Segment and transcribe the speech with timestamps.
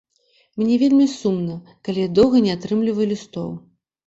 [0.61, 1.57] Мне вельмі сумна,
[1.89, 3.49] калі я доўга не атрымліваю лістоў.